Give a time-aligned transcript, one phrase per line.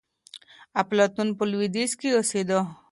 [0.81, 2.59] افلاطون په لوېدیځ کي اوسېده.